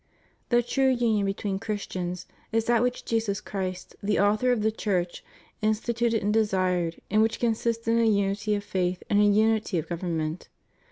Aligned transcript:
The 0.49 0.63
true 0.63 0.89
union 0.89 1.27
between 1.27 1.59
Christians 1.59 2.25
is 2.51 2.65
that 2.65 2.81
which 2.81 3.05
Jesus 3.05 3.39
Christ, 3.39 3.95
the 4.01 4.17
Author 4.19 4.51
of 4.51 4.63
the 4.63 4.71
Church, 4.71 5.23
instituted 5.61 6.23
and 6.23 6.33
desired, 6.33 6.99
and 7.11 7.21
which 7.21 7.39
consists 7.39 7.87
in 7.87 7.99
a 7.99 8.09
imity 8.09 8.57
of 8.57 8.63
faith 8.63 9.03
and 9.11 9.21
a 9.21 9.25
unity 9.25 9.77
of 9.77 9.89
gov 9.89 9.99
ernment. 9.99 10.47